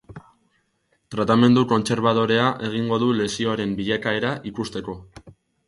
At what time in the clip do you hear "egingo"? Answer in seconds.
2.71-3.01